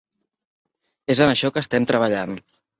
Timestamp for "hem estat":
1.65-1.89